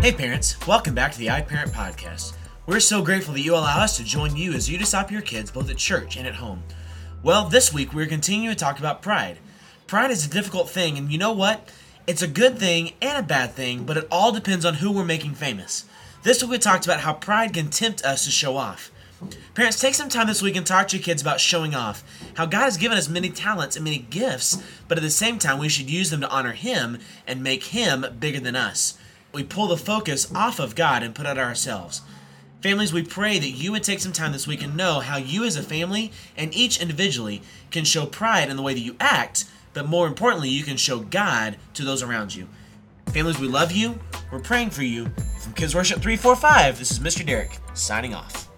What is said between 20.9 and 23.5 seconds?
your kids about showing off. How God has given us many